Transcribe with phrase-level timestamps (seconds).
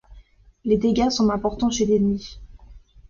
[0.65, 2.39] Les dégâts semblent importants chez l'ennemi.